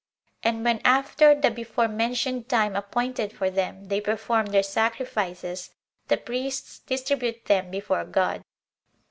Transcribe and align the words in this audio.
And 0.41 0.63
when 0.65 0.81
after 0.83 1.39
the 1.39 1.51
before 1.51 1.87
mentioned 1.87 2.49
time 2.49 2.75
appointed 2.75 3.31
for 3.31 3.51
them, 3.51 3.85
they 3.85 4.01
perform 4.01 4.47
their 4.47 4.63
sacrifices, 4.63 5.75
the 6.07 6.17
priests 6.17 6.79
distribute 6.79 7.45
them 7.45 7.69
before 7.69 8.05
God. 8.05 8.43